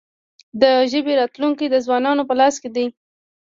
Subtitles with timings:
[0.61, 2.85] د ژبې راتلونکې د ځوانانو په لاس کې ده.